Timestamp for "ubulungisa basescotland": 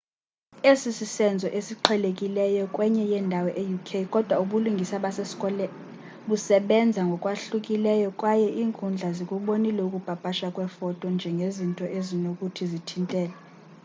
4.43-5.71